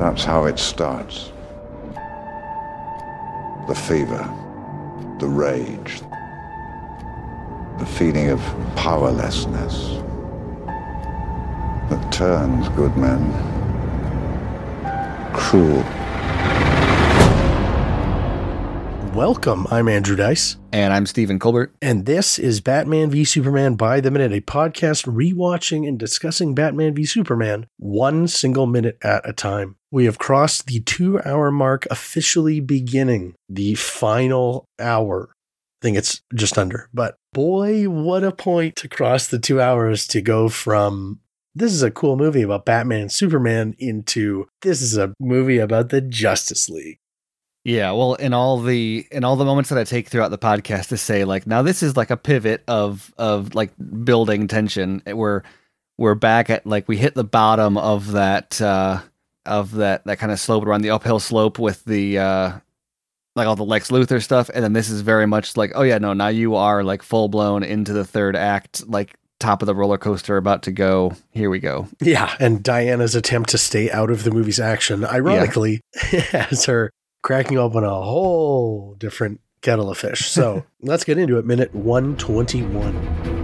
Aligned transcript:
That's 0.00 0.24
how 0.24 0.46
it 0.46 0.58
starts. 0.58 1.30
The 3.68 3.74
fever, 3.74 4.24
the 5.18 5.28
rage, 5.28 6.00
the 7.78 7.86
feeling 7.86 8.30
of 8.30 8.40
powerlessness 8.76 10.00
that 11.90 12.10
turns 12.10 12.70
good 12.70 12.96
men 12.96 13.20
cruel. 15.34 15.84
Welcome. 19.14 19.66
I'm 19.72 19.88
Andrew 19.88 20.14
Dice. 20.14 20.56
And 20.72 20.92
I'm 20.92 21.04
Stephen 21.04 21.40
Colbert. 21.40 21.74
And 21.82 22.06
this 22.06 22.38
is 22.38 22.60
Batman 22.60 23.10
v 23.10 23.24
Superman 23.24 23.74
by 23.74 24.00
the 24.00 24.10
Minute, 24.10 24.32
a 24.32 24.40
podcast 24.40 25.04
rewatching 25.04 25.86
and 25.86 25.98
discussing 25.98 26.54
Batman 26.54 26.94
v 26.94 27.04
Superman 27.04 27.66
one 27.76 28.28
single 28.28 28.66
minute 28.66 28.98
at 29.02 29.28
a 29.28 29.32
time. 29.32 29.74
We 29.90 30.04
have 30.04 30.18
crossed 30.18 30.68
the 30.68 30.78
two 30.80 31.20
hour 31.22 31.50
mark, 31.50 31.88
officially 31.90 32.60
beginning 32.60 33.34
the 33.48 33.74
final 33.74 34.64
hour. 34.78 35.30
I 35.32 35.82
think 35.82 35.96
it's 35.96 36.22
just 36.32 36.56
under. 36.56 36.88
But 36.94 37.16
boy, 37.32 37.88
what 37.88 38.22
a 38.22 38.30
point 38.30 38.76
to 38.76 38.88
cross 38.88 39.26
the 39.26 39.40
two 39.40 39.60
hours 39.60 40.06
to 40.06 40.22
go 40.22 40.48
from 40.48 41.18
this 41.52 41.72
is 41.72 41.82
a 41.82 41.90
cool 41.90 42.16
movie 42.16 42.42
about 42.42 42.64
Batman 42.64 43.00
and 43.00 43.12
Superman 43.12 43.74
into 43.80 44.46
this 44.62 44.80
is 44.80 44.96
a 44.96 45.12
movie 45.18 45.58
about 45.58 45.88
the 45.88 46.00
Justice 46.00 46.68
League. 46.68 47.00
Yeah, 47.64 47.92
well, 47.92 48.14
in 48.14 48.32
all 48.32 48.58
the 48.58 49.06
in 49.10 49.22
all 49.22 49.36
the 49.36 49.44
moments 49.44 49.68
that 49.68 49.78
I 49.78 49.84
take 49.84 50.08
throughout 50.08 50.30
the 50.30 50.38
podcast 50.38 50.88
to 50.88 50.96
say 50.96 51.24
like 51.24 51.46
now 51.46 51.62
this 51.62 51.82
is 51.82 51.96
like 51.96 52.10
a 52.10 52.16
pivot 52.16 52.62
of 52.66 53.12
of 53.18 53.54
like 53.54 53.72
building 54.04 54.48
tension. 54.48 55.02
We're 55.06 55.42
we're 55.98 56.14
back 56.14 56.48
at 56.48 56.66
like 56.66 56.88
we 56.88 56.96
hit 56.96 57.14
the 57.14 57.24
bottom 57.24 57.76
of 57.76 58.12
that 58.12 58.60
uh 58.62 59.00
of 59.44 59.72
that 59.72 60.04
that 60.06 60.18
kind 60.18 60.32
of 60.32 60.40
slope 60.40 60.64
around 60.64 60.80
the 60.82 60.90
uphill 60.90 61.20
slope 61.20 61.58
with 61.58 61.84
the 61.84 62.18
uh 62.18 62.52
like 63.36 63.46
all 63.46 63.56
the 63.56 63.64
Lex 63.64 63.90
Luthor 63.90 64.22
stuff 64.22 64.50
and 64.52 64.64
then 64.64 64.72
this 64.72 64.88
is 64.88 65.02
very 65.02 65.26
much 65.26 65.56
like 65.56 65.72
oh 65.74 65.82
yeah, 65.82 65.98
no, 65.98 66.14
now 66.14 66.28
you 66.28 66.54
are 66.54 66.82
like 66.82 67.02
full 67.02 67.28
blown 67.28 67.62
into 67.62 67.92
the 67.92 68.06
third 68.06 68.36
act 68.36 68.88
like 68.88 69.14
top 69.38 69.62
of 69.62 69.66
the 69.66 69.74
roller 69.74 69.98
coaster 69.98 70.38
about 70.38 70.62
to 70.62 70.72
go. 70.72 71.12
Here 71.30 71.50
we 71.50 71.58
go. 71.58 71.88
Yeah, 72.00 72.34
and 72.40 72.62
Diana's 72.62 73.14
attempt 73.14 73.50
to 73.50 73.58
stay 73.58 73.90
out 73.90 74.10
of 74.10 74.24
the 74.24 74.30
movie's 74.30 74.60
action, 74.60 75.04
ironically, 75.04 75.80
yeah. 76.12 76.20
has 76.20 76.66
her 76.66 76.92
cracking 77.22 77.58
open 77.58 77.84
a 77.84 78.02
whole 78.02 78.94
different 78.94 79.40
kettle 79.62 79.90
of 79.90 79.98
fish. 79.98 80.26
So 80.26 80.64
let's 80.80 81.04
get 81.04 81.18
into 81.18 81.38
it. 81.38 81.44
Minute 81.44 81.74
121. 81.74 83.40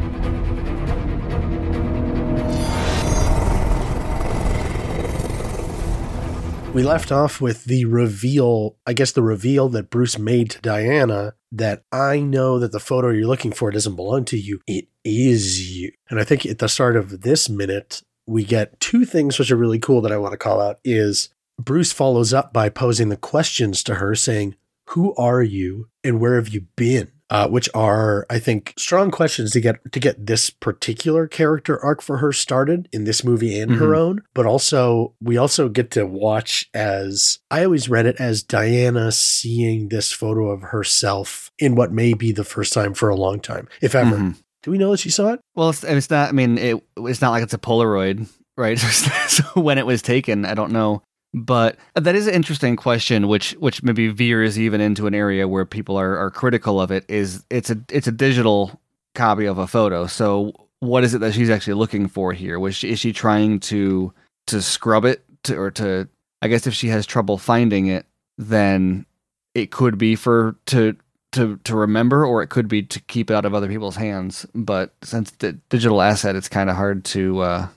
We 6.72 6.82
left 6.82 7.10
off 7.10 7.40
with 7.40 7.64
the 7.64 7.86
reveal, 7.86 8.76
I 8.86 8.92
guess 8.92 9.10
the 9.12 9.22
reveal 9.22 9.70
that 9.70 9.88
Bruce 9.88 10.18
made 10.18 10.50
to 10.50 10.60
Diana 10.60 11.32
that 11.50 11.84
I 11.90 12.20
know 12.20 12.58
that 12.58 12.70
the 12.70 12.80
photo 12.80 13.08
you're 13.08 13.26
looking 13.26 13.52
for 13.52 13.70
doesn't 13.70 13.96
belong 13.96 14.26
to 14.26 14.36
you. 14.38 14.60
It 14.66 14.88
is 15.02 15.74
you. 15.74 15.92
And 16.10 16.20
I 16.20 16.24
think 16.24 16.44
at 16.44 16.58
the 16.58 16.68
start 16.68 16.96
of 16.96 17.22
this 17.22 17.48
minute, 17.48 18.02
we 18.26 18.44
get 18.44 18.78
two 18.78 19.06
things 19.06 19.38
which 19.38 19.50
are 19.50 19.56
really 19.56 19.78
cool 19.78 20.02
that 20.02 20.12
I 20.12 20.18
want 20.18 20.32
to 20.32 20.38
call 20.38 20.60
out 20.60 20.78
is 20.84 21.30
Bruce 21.58 21.92
follows 21.92 22.34
up 22.34 22.52
by 22.52 22.68
posing 22.68 23.08
the 23.08 23.16
questions 23.16 23.82
to 23.84 23.96
her 23.96 24.14
saying, 24.14 24.56
Who 24.90 25.14
are 25.16 25.42
you 25.42 25.88
and 26.04 26.20
where 26.20 26.36
have 26.36 26.48
you 26.48 26.62
been? 26.76 27.12
Uh, 27.28 27.48
which 27.48 27.68
are, 27.74 28.24
I 28.30 28.38
think, 28.38 28.72
strong 28.78 29.10
questions 29.10 29.50
to 29.50 29.60
get 29.60 29.80
to 29.90 29.98
get 29.98 30.26
this 30.26 30.48
particular 30.48 31.26
character 31.26 31.82
arc 31.84 32.00
for 32.00 32.18
her 32.18 32.32
started 32.32 32.88
in 32.92 33.02
this 33.02 33.24
movie 33.24 33.58
and 33.58 33.72
mm-hmm. 33.72 33.80
her 33.80 33.96
own. 33.96 34.22
But 34.32 34.46
also, 34.46 35.12
we 35.20 35.36
also 35.36 35.68
get 35.68 35.90
to 35.92 36.06
watch 36.06 36.70
as 36.72 37.40
I 37.50 37.64
always 37.64 37.88
read 37.88 38.06
it 38.06 38.20
as 38.20 38.44
Diana 38.44 39.10
seeing 39.10 39.88
this 39.88 40.12
photo 40.12 40.50
of 40.50 40.62
herself 40.62 41.50
in 41.58 41.74
what 41.74 41.90
may 41.90 42.14
be 42.14 42.30
the 42.30 42.44
first 42.44 42.72
time 42.72 42.94
for 42.94 43.08
a 43.08 43.16
long 43.16 43.40
time, 43.40 43.66
if 43.80 43.96
ever. 43.96 44.14
Mm-hmm. 44.16 44.30
Do 44.62 44.70
we 44.70 44.78
know 44.78 44.92
that 44.92 45.00
she 45.00 45.10
saw 45.10 45.30
it? 45.30 45.40
Well, 45.56 45.70
it's, 45.70 45.82
it's 45.82 46.10
not. 46.10 46.28
I 46.28 46.32
mean, 46.32 46.58
it, 46.58 46.80
it's 46.98 47.20
not 47.20 47.30
like 47.30 47.42
it's 47.42 47.54
a 47.54 47.58
Polaroid, 47.58 48.28
right? 48.56 48.78
so 49.28 49.42
when 49.54 49.78
it 49.78 49.86
was 49.86 50.00
taken, 50.00 50.44
I 50.44 50.54
don't 50.54 50.70
know 50.70 51.02
but 51.34 51.76
that 51.94 52.14
is 52.14 52.26
an 52.26 52.34
interesting 52.34 52.76
question, 52.76 53.28
which 53.28 53.52
which 53.52 53.82
maybe 53.82 54.08
veers 54.08 54.58
even 54.58 54.80
into 54.80 55.06
an 55.06 55.14
area 55.14 55.46
where 55.46 55.66
people 55.66 55.96
are, 55.96 56.16
are 56.16 56.30
critical 56.30 56.80
of 56.80 56.90
it. 56.90 57.04
Is 57.08 57.44
it's 57.50 57.70
a 57.70 57.78
it's 57.90 58.06
a 58.06 58.12
digital 58.12 58.80
copy 59.14 59.46
of 59.46 59.58
a 59.58 59.66
photo. 59.66 60.06
So 60.06 60.52
what 60.80 61.04
is 61.04 61.14
it 61.14 61.18
that 61.18 61.34
she's 61.34 61.50
actually 61.50 61.74
looking 61.74 62.08
for 62.08 62.32
here? 62.32 62.58
Was 62.58 62.76
she, 62.76 62.90
is 62.90 63.00
she 63.00 63.12
trying 63.12 63.60
to 63.60 64.12
to 64.46 64.62
scrub 64.62 65.04
it 65.04 65.24
to, 65.44 65.58
or 65.58 65.70
to? 65.72 66.08
I 66.42 66.48
guess 66.48 66.66
if 66.66 66.74
she 66.74 66.88
has 66.88 67.06
trouble 67.06 67.38
finding 67.38 67.86
it, 67.86 68.06
then 68.38 69.06
it 69.54 69.70
could 69.70 69.98
be 69.98 70.16
for 70.16 70.56
to 70.66 70.96
to 71.32 71.56
to 71.64 71.76
remember, 71.76 72.24
or 72.24 72.42
it 72.42 72.48
could 72.48 72.68
be 72.68 72.82
to 72.82 73.00
keep 73.00 73.30
it 73.30 73.34
out 73.34 73.44
of 73.44 73.54
other 73.54 73.68
people's 73.68 73.96
hands. 73.96 74.46
But 74.54 74.94
since 75.02 75.32
the 75.32 75.52
digital 75.68 76.02
asset, 76.02 76.36
it's 76.36 76.48
kind 76.48 76.70
of 76.70 76.76
hard 76.76 77.04
to 77.06 77.40
uh, 77.40 77.68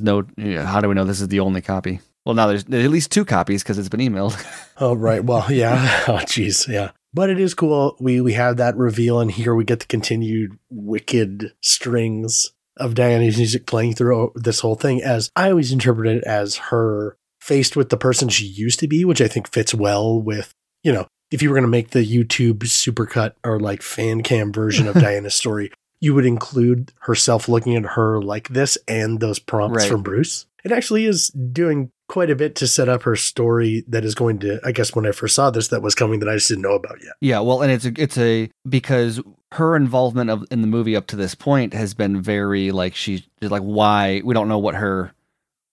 know. 0.00 0.24
You 0.36 0.54
know, 0.56 0.64
how 0.64 0.80
do 0.80 0.88
we 0.88 0.94
know 0.94 1.04
this 1.04 1.20
is 1.20 1.28
the 1.28 1.40
only 1.40 1.60
copy? 1.60 2.00
Well, 2.24 2.34
now 2.34 2.46
there's, 2.46 2.64
there's 2.64 2.84
at 2.84 2.90
least 2.90 3.12
two 3.12 3.24
copies 3.24 3.62
because 3.62 3.78
it's 3.78 3.88
been 3.88 4.00
emailed. 4.00 4.34
oh, 4.78 4.94
right. 4.94 5.22
Well, 5.22 5.46
yeah. 5.50 6.04
Oh, 6.08 6.18
jeez. 6.18 6.68
Yeah. 6.68 6.90
But 7.12 7.30
it 7.30 7.38
is 7.38 7.54
cool. 7.54 7.96
We 8.00 8.20
we 8.20 8.32
have 8.32 8.56
that 8.56 8.76
reveal, 8.76 9.20
and 9.20 9.30
here 9.30 9.54
we 9.54 9.64
get 9.64 9.78
the 9.78 9.86
continued 9.86 10.58
wicked 10.68 11.52
strings 11.60 12.50
of 12.76 12.96
Diana's 12.96 13.36
music 13.36 13.66
playing 13.66 13.94
through 13.94 14.32
this 14.34 14.60
whole 14.60 14.74
thing. 14.74 15.00
As 15.00 15.30
I 15.36 15.50
always 15.50 15.70
interpret 15.70 16.08
it 16.08 16.24
as 16.24 16.56
her 16.56 17.16
faced 17.40 17.76
with 17.76 17.90
the 17.90 17.96
person 17.96 18.28
she 18.28 18.46
used 18.46 18.80
to 18.80 18.88
be, 18.88 19.04
which 19.04 19.20
I 19.20 19.28
think 19.28 19.48
fits 19.48 19.72
well 19.72 20.20
with 20.20 20.52
you 20.82 20.92
know 20.92 21.06
if 21.30 21.40
you 21.40 21.50
were 21.50 21.54
going 21.54 21.62
to 21.62 21.68
make 21.68 21.90
the 21.90 22.04
YouTube 22.04 22.58
supercut 22.58 23.34
or 23.44 23.60
like 23.60 23.82
fan 23.82 24.22
cam 24.22 24.52
version 24.52 24.88
of 24.88 24.94
Diana's 24.94 25.34
story, 25.34 25.70
you 26.00 26.14
would 26.14 26.26
include 26.26 26.92
herself 27.00 27.48
looking 27.48 27.76
at 27.76 27.84
her 27.84 28.20
like 28.20 28.48
this 28.48 28.76
and 28.86 29.20
those 29.20 29.38
prompts 29.38 29.78
right. 29.78 29.88
from 29.88 30.02
Bruce. 30.02 30.46
It 30.64 30.72
actually 30.72 31.06
is 31.06 31.28
doing 31.28 31.90
quite 32.14 32.30
a 32.30 32.36
bit 32.36 32.54
to 32.54 32.68
set 32.68 32.88
up 32.88 33.02
her 33.02 33.16
story 33.16 33.82
that 33.88 34.04
is 34.04 34.14
going 34.14 34.38
to 34.38 34.60
I 34.64 34.70
guess 34.70 34.94
when 34.94 35.04
I 35.04 35.10
first 35.10 35.34
saw 35.34 35.50
this 35.50 35.66
that 35.68 35.82
was 35.82 35.96
coming 35.96 36.20
that 36.20 36.28
I 36.28 36.34
just 36.34 36.46
didn't 36.46 36.62
know 36.62 36.74
about 36.74 37.02
yet. 37.02 37.14
Yeah, 37.20 37.40
well 37.40 37.60
and 37.60 37.72
it's 37.72 37.84
a, 37.84 37.92
it's 37.96 38.16
a 38.16 38.48
because 38.68 39.20
her 39.50 39.74
involvement 39.74 40.30
of 40.30 40.44
in 40.52 40.60
the 40.60 40.68
movie 40.68 40.94
up 40.94 41.08
to 41.08 41.16
this 41.16 41.34
point 41.34 41.74
has 41.74 41.92
been 41.92 42.22
very 42.22 42.70
like 42.70 42.94
she's 42.94 43.22
like 43.40 43.62
why 43.62 44.22
we 44.24 44.32
don't 44.32 44.46
know 44.46 44.60
what 44.60 44.76
her 44.76 45.12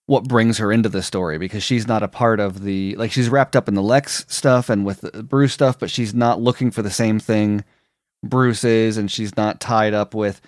what 0.07 0.27
brings 0.27 0.57
her 0.57 0.71
into 0.71 0.89
the 0.89 1.03
story 1.03 1.37
because 1.37 1.61
she's 1.61 1.87
not 1.87 2.01
a 2.01 2.07
part 2.07 2.39
of 2.39 2.63
the 2.63 2.95
like 2.95 3.11
she's 3.11 3.29
wrapped 3.29 3.55
up 3.55 3.67
in 3.67 3.75
the 3.75 3.83
Lex 3.83 4.25
stuff 4.27 4.67
and 4.67 4.83
with 4.83 5.01
the 5.01 5.21
Bruce 5.21 5.53
stuff 5.53 5.77
but 5.77 5.91
she's 5.91 6.15
not 6.15 6.41
looking 6.41 6.71
for 6.71 6.81
the 6.81 6.89
same 6.89 7.19
thing 7.19 7.63
Bruce 8.23 8.63
is 8.63 8.97
and 8.97 9.11
she's 9.11 9.37
not 9.37 9.61
tied 9.61 9.93
up 9.93 10.15
with 10.15 10.41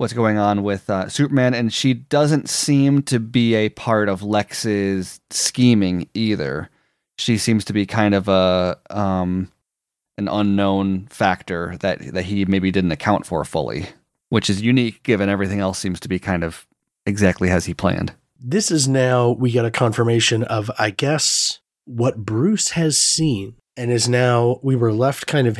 what's 0.00 0.14
going 0.14 0.38
on 0.38 0.62
with 0.62 0.88
uh, 0.88 1.10
Superman, 1.10 1.52
and 1.52 1.70
she 1.70 1.92
doesn't 1.92 2.48
seem 2.48 3.02
to 3.02 3.20
be 3.20 3.54
a 3.54 3.68
part 3.68 4.08
of 4.08 4.22
Lex's 4.22 5.20
scheming 5.28 6.08
either. 6.14 6.70
She 7.18 7.36
seems 7.36 7.66
to 7.66 7.74
be 7.74 7.84
kind 7.84 8.14
of 8.14 8.26
a 8.26 8.78
um, 8.88 9.52
an 10.16 10.26
unknown 10.26 11.06
factor 11.08 11.76
that 11.80 12.14
that 12.14 12.24
he 12.24 12.46
maybe 12.46 12.70
didn't 12.70 12.92
account 12.92 13.26
for 13.26 13.44
fully, 13.44 13.88
which 14.30 14.48
is 14.48 14.62
unique 14.62 15.02
given 15.02 15.28
everything 15.28 15.60
else 15.60 15.78
seems 15.78 16.00
to 16.00 16.08
be 16.08 16.18
kind 16.18 16.44
of 16.44 16.66
exactly 17.04 17.50
as 17.50 17.66
he 17.66 17.74
planned. 17.74 18.14
This 18.42 18.70
is 18.70 18.88
now 18.88 19.32
we 19.32 19.50
get 19.50 19.66
a 19.66 19.70
confirmation 19.70 20.44
of, 20.44 20.70
I 20.78 20.88
guess, 20.88 21.60
what 21.84 22.24
Bruce 22.24 22.70
has 22.70 22.96
seen, 22.96 23.56
and 23.76 23.90
is 23.90 24.08
now 24.08 24.60
we 24.62 24.76
were 24.76 24.94
left 24.94 25.26
kind 25.26 25.46
of 25.46 25.58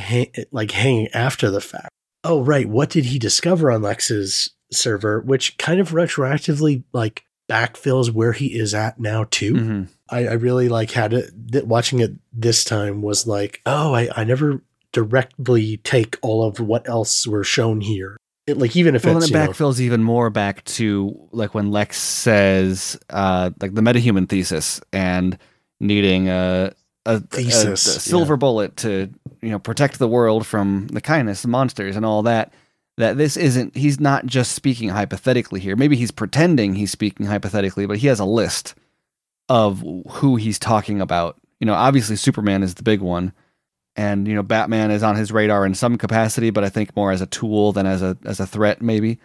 like 0.50 0.70
hanging 0.70 1.08
after 1.08 1.50
the 1.50 1.60
fact 1.60 1.90
oh 2.24 2.42
right, 2.42 2.68
what 2.68 2.90
did 2.90 3.06
he 3.06 3.18
discover 3.18 3.70
on 3.70 3.82
Lex's 3.82 4.50
server, 4.72 5.20
which 5.20 5.58
kind 5.58 5.80
of 5.80 5.90
retroactively 5.90 6.84
like 6.92 7.24
backfills 7.50 8.10
where 8.10 8.32
he 8.32 8.58
is 8.58 8.74
at 8.74 9.00
now 9.00 9.24
too. 9.30 9.54
Mm-hmm. 9.54 9.82
I, 10.08 10.28
I, 10.28 10.32
really 10.34 10.68
like 10.68 10.92
had 10.92 11.12
it 11.12 11.32
th- 11.50 11.64
watching 11.64 11.98
it 11.98 12.12
this 12.32 12.64
time 12.64 13.02
was 13.02 13.26
like, 13.26 13.60
oh, 13.66 13.92
I, 13.92 14.08
I 14.14 14.22
never 14.22 14.62
directly 14.92 15.78
take 15.78 16.16
all 16.22 16.44
of 16.44 16.60
what 16.60 16.88
else 16.88 17.26
were 17.26 17.42
shown 17.42 17.80
here. 17.80 18.16
It, 18.46 18.56
like 18.56 18.76
even 18.76 18.94
if 18.94 19.04
well, 19.04 19.18
it's, 19.18 19.30
it 19.30 19.34
backfills 19.34 19.78
know, 19.80 19.86
even 19.86 20.02
more 20.02 20.30
back 20.30 20.64
to 20.64 21.28
like 21.32 21.54
when 21.54 21.70
Lex 21.70 21.98
says 21.98 22.98
uh 23.10 23.50
like 23.60 23.74
the 23.74 23.80
metahuman 23.80 24.28
thesis 24.28 24.80
and 24.92 25.36
needing 25.78 26.28
a 26.28 26.72
a, 27.16 27.20
thesis, 27.20 27.86
a, 27.86 27.96
a 27.96 28.00
silver 28.00 28.34
yeah. 28.34 28.38
bullet 28.38 28.76
to 28.78 29.10
you 29.42 29.50
know 29.50 29.58
protect 29.58 29.98
the 29.98 30.08
world 30.08 30.46
from 30.46 30.88
the 30.88 31.00
kindness 31.00 31.46
monsters 31.46 31.96
and 31.96 32.04
all 32.04 32.22
that 32.22 32.52
that 32.96 33.16
this 33.16 33.36
isn't 33.36 33.76
he's 33.76 34.00
not 34.00 34.26
just 34.26 34.52
speaking 34.52 34.88
hypothetically 34.88 35.60
here. 35.60 35.76
Maybe 35.76 35.96
he's 35.96 36.10
pretending 36.10 36.74
he's 36.74 36.90
speaking 36.90 37.26
hypothetically 37.26 37.86
but 37.86 37.98
he 37.98 38.06
has 38.08 38.20
a 38.20 38.24
list 38.24 38.74
of 39.48 39.84
who 40.08 40.36
he's 40.36 40.58
talking 40.58 41.00
about. 41.00 41.36
You 41.58 41.66
know 41.66 41.74
obviously 41.74 42.16
superman 42.16 42.62
is 42.62 42.74
the 42.74 42.82
big 42.82 43.00
one 43.00 43.32
and 43.96 44.26
you 44.26 44.34
know 44.34 44.42
batman 44.42 44.90
is 44.90 45.02
on 45.02 45.16
his 45.16 45.32
radar 45.32 45.66
in 45.66 45.74
some 45.74 45.98
capacity 45.98 46.50
but 46.50 46.62
i 46.62 46.68
think 46.68 46.94
more 46.94 47.10
as 47.10 47.20
a 47.20 47.26
tool 47.26 47.72
than 47.72 47.86
as 47.86 48.02
a 48.02 48.16
as 48.24 48.40
a 48.40 48.46
threat 48.46 48.80
maybe. 48.80 49.18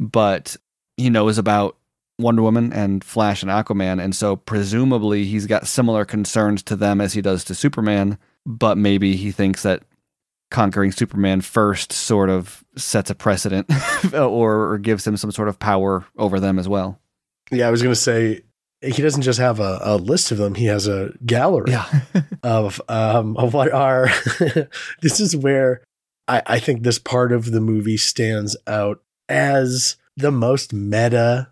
But 0.00 0.56
he 0.96 1.10
knows 1.10 1.38
about 1.38 1.77
Wonder 2.18 2.42
Woman 2.42 2.72
and 2.72 3.04
Flash 3.04 3.42
and 3.42 3.50
Aquaman, 3.50 4.02
and 4.02 4.14
so 4.14 4.36
presumably 4.36 5.24
he's 5.24 5.46
got 5.46 5.66
similar 5.66 6.04
concerns 6.04 6.62
to 6.64 6.76
them 6.76 7.00
as 7.00 7.12
he 7.12 7.22
does 7.22 7.44
to 7.44 7.54
Superman. 7.54 8.18
But 8.44 8.78
maybe 8.78 9.16
he 9.16 9.30
thinks 9.30 9.62
that 9.62 9.82
conquering 10.50 10.92
Superman 10.92 11.40
first 11.40 11.92
sort 11.92 12.30
of 12.30 12.64
sets 12.76 13.10
a 13.10 13.14
precedent, 13.14 13.70
or, 14.14 14.72
or 14.72 14.78
gives 14.78 15.06
him 15.06 15.16
some 15.16 15.30
sort 15.30 15.48
of 15.48 15.58
power 15.58 16.06
over 16.16 16.40
them 16.40 16.58
as 16.58 16.68
well. 16.68 16.98
Yeah, 17.50 17.68
I 17.68 17.70
was 17.70 17.82
going 17.82 17.94
to 17.94 18.00
say 18.00 18.42
he 18.80 19.02
doesn't 19.02 19.22
just 19.22 19.38
have 19.38 19.60
a, 19.60 19.80
a, 19.82 19.96
list 19.96 20.30
of 20.30 20.38
them; 20.38 20.54
he 20.54 20.66
has 20.66 20.86
a 20.86 21.12
gallery 21.24 21.72
Yeah. 21.72 21.86
of 22.42 22.80
um, 22.88 23.36
of 23.36 23.54
what 23.54 23.72
are. 23.72 24.08
this 25.02 25.20
is 25.20 25.36
where 25.36 25.82
I, 26.26 26.42
I 26.46 26.58
think 26.58 26.82
this 26.82 26.98
part 26.98 27.32
of 27.32 27.50
the 27.50 27.60
movie 27.60 27.96
stands 27.96 28.56
out 28.66 29.02
as 29.28 29.96
the 30.16 30.30
most 30.30 30.72
meta, 30.72 31.50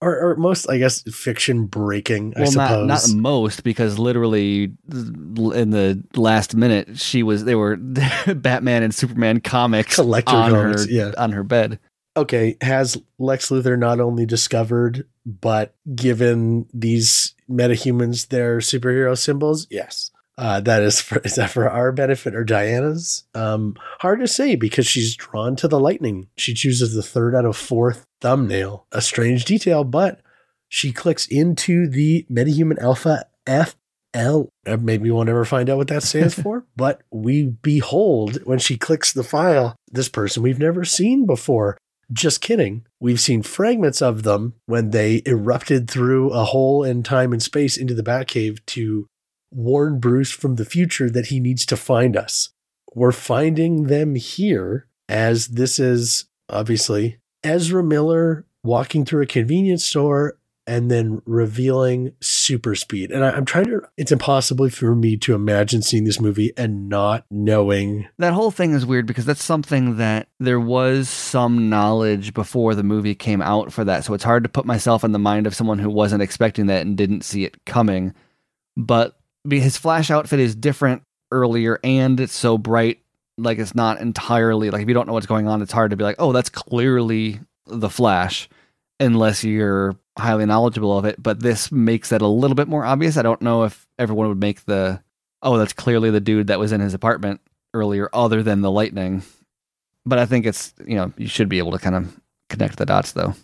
or, 0.00 0.18
or 0.18 0.36
most, 0.36 0.68
I 0.68 0.78
guess, 0.78 1.02
fiction 1.02 1.66
breaking. 1.66 2.34
I 2.36 2.40
well, 2.42 2.52
not 2.52 2.68
suppose. 2.68 3.14
not 3.14 3.20
most 3.20 3.64
because 3.64 3.98
literally 3.98 4.64
in 4.64 5.70
the 5.70 6.02
last 6.14 6.54
minute 6.54 6.98
she 6.98 7.22
was 7.22 7.44
they 7.44 7.54
were 7.54 7.76
Batman 8.34 8.82
and 8.82 8.94
Superman 8.94 9.40
comics 9.40 9.96
Collector 9.96 10.34
on 10.34 10.50
comics, 10.52 10.84
her 10.84 10.90
yeah. 10.90 11.12
on 11.16 11.32
her 11.32 11.42
bed. 11.42 11.78
okay, 12.16 12.56
has 12.60 13.00
Lex 13.18 13.48
Luthor 13.48 13.78
not 13.78 14.00
only 14.00 14.26
discovered 14.26 15.06
but 15.24 15.74
given 15.94 16.66
these 16.72 17.34
metahumans 17.50 18.28
their 18.28 18.58
superhero 18.58 19.16
symbols? 19.16 19.66
Yes. 19.70 20.10
Uh, 20.38 20.60
that 20.60 20.82
is 20.82 21.00
for 21.00 21.18
is 21.24 21.36
that 21.36 21.50
for 21.50 21.68
our 21.68 21.92
benefit 21.92 22.34
or 22.34 22.44
Diana's? 22.44 23.24
Um, 23.34 23.76
hard 24.00 24.20
to 24.20 24.28
say 24.28 24.56
because 24.56 24.86
she's 24.86 25.16
drawn 25.16 25.56
to 25.56 25.68
the 25.68 25.80
lightning. 25.80 26.28
She 26.36 26.54
chooses 26.54 26.94
the 26.94 27.02
third 27.02 27.34
out 27.34 27.44
of 27.44 27.56
fourth 27.56 28.06
thumbnail. 28.20 28.86
A 28.92 29.00
strange 29.00 29.44
detail, 29.44 29.84
but 29.84 30.20
she 30.68 30.92
clicks 30.92 31.26
into 31.26 31.88
the 31.88 32.26
metahuman 32.30 32.78
alpha 32.78 33.24
FL. 33.46 34.44
Maybe 34.64 35.10
we'll 35.10 35.24
never 35.24 35.44
find 35.44 35.68
out 35.68 35.76
what 35.76 35.88
that 35.88 36.02
stands 36.02 36.34
for, 36.42 36.64
but 36.74 37.02
we 37.10 37.44
behold 37.44 38.44
when 38.44 38.58
she 38.58 38.76
clicks 38.76 39.12
the 39.12 39.24
file 39.24 39.76
this 39.90 40.08
person 40.08 40.42
we've 40.42 40.58
never 40.58 40.84
seen 40.84 41.26
before. 41.26 41.78
Just 42.12 42.40
kidding. 42.40 42.86
We've 43.00 43.20
seen 43.20 43.42
fragments 43.42 44.00
of 44.00 44.22
them 44.22 44.54
when 44.66 44.90
they 44.90 45.22
erupted 45.26 45.90
through 45.90 46.30
a 46.30 46.44
hole 46.44 46.84
in 46.84 47.02
time 47.02 47.32
and 47.32 47.42
space 47.42 47.76
into 47.76 47.94
the 47.94 48.04
Batcave 48.04 48.64
to 48.66 49.08
warn 49.50 50.00
Bruce 50.00 50.30
from 50.30 50.56
the 50.56 50.64
future 50.64 51.10
that 51.10 51.26
he 51.26 51.40
needs 51.40 51.66
to 51.66 51.76
find 51.76 52.16
us. 52.16 52.50
We're 52.94 53.12
finding 53.12 53.84
them 53.84 54.14
here 54.14 54.88
as 55.08 55.48
this 55.48 55.78
is 55.78 56.26
obviously 56.48 57.18
Ezra 57.44 57.82
Miller 57.82 58.46
walking 58.64 59.04
through 59.04 59.22
a 59.22 59.26
convenience 59.26 59.84
store 59.84 60.38
and 60.66 60.90
then 60.90 61.22
revealing 61.26 62.12
super 62.20 62.74
speed. 62.74 63.12
And 63.12 63.24
I, 63.24 63.30
I'm 63.30 63.44
trying 63.44 63.66
to, 63.66 63.82
it's 63.96 64.10
impossible 64.10 64.68
for 64.70 64.96
me 64.96 65.16
to 65.18 65.34
imagine 65.34 65.80
seeing 65.80 66.04
this 66.04 66.20
movie 66.20 66.52
and 66.56 66.88
not 66.88 67.24
knowing. 67.30 68.08
That 68.18 68.32
whole 68.32 68.50
thing 68.50 68.72
is 68.72 68.84
weird 68.84 69.06
because 69.06 69.24
that's 69.24 69.44
something 69.44 69.98
that 69.98 70.28
there 70.40 70.58
was 70.58 71.08
some 71.08 71.70
knowledge 71.70 72.34
before 72.34 72.74
the 72.74 72.82
movie 72.82 73.14
came 73.14 73.40
out 73.40 73.72
for 73.72 73.84
that. 73.84 74.04
So 74.04 74.14
it's 74.14 74.24
hard 74.24 74.42
to 74.42 74.48
put 74.48 74.66
myself 74.66 75.04
in 75.04 75.12
the 75.12 75.20
mind 75.20 75.46
of 75.46 75.54
someone 75.54 75.78
who 75.78 75.90
wasn't 75.90 76.22
expecting 76.22 76.66
that 76.66 76.82
and 76.84 76.96
didn't 76.96 77.22
see 77.22 77.44
it 77.44 77.64
coming. 77.64 78.12
But 78.76 79.16
his 79.50 79.76
flash 79.76 80.10
outfit 80.10 80.40
is 80.40 80.54
different 80.54 81.02
earlier 81.32 81.78
and 81.82 82.20
it's 82.20 82.34
so 82.34 82.56
bright 82.56 83.00
like 83.38 83.58
it's 83.58 83.74
not 83.74 84.00
entirely 84.00 84.70
like 84.70 84.82
if 84.82 84.88
you 84.88 84.94
don't 84.94 85.06
know 85.06 85.12
what's 85.12 85.26
going 85.26 85.48
on 85.48 85.60
it's 85.60 85.72
hard 85.72 85.90
to 85.90 85.96
be 85.96 86.04
like 86.04 86.16
oh 86.18 86.32
that's 86.32 86.48
clearly 86.48 87.40
the 87.66 87.90
flash 87.90 88.48
unless 89.00 89.44
you're 89.44 89.96
highly 90.16 90.46
knowledgeable 90.46 90.96
of 90.96 91.04
it 91.04 91.20
but 91.22 91.40
this 91.40 91.70
makes 91.72 92.10
that 92.10 92.22
a 92.22 92.26
little 92.26 92.54
bit 92.54 92.68
more 92.68 92.84
obvious. 92.84 93.16
I 93.16 93.22
don't 93.22 93.42
know 93.42 93.64
if 93.64 93.86
everyone 93.98 94.28
would 94.28 94.40
make 94.40 94.64
the 94.64 95.02
oh 95.42 95.58
that's 95.58 95.72
clearly 95.72 96.10
the 96.10 96.20
dude 96.20 96.46
that 96.46 96.58
was 96.58 96.72
in 96.72 96.80
his 96.80 96.94
apartment 96.94 97.40
earlier 97.74 98.08
other 98.12 98.42
than 98.42 98.62
the 98.62 98.70
lightning 98.70 99.22
but 100.06 100.18
i 100.18 100.24
think 100.24 100.46
it's 100.46 100.72
you 100.86 100.94
know 100.94 101.12
you 101.18 101.28
should 101.28 101.48
be 101.48 101.58
able 101.58 101.72
to 101.72 101.78
kind 101.78 101.94
of 101.94 102.20
connect 102.48 102.78
the 102.78 102.86
dots 102.86 103.12
though. 103.12 103.34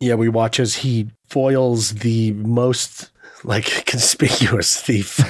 Yeah, 0.00 0.14
we 0.14 0.28
watch 0.28 0.60
as 0.60 0.76
he 0.76 1.08
foils 1.28 1.94
the 1.94 2.32
most 2.32 3.10
like 3.44 3.64
conspicuous 3.86 4.80
thief 4.80 5.20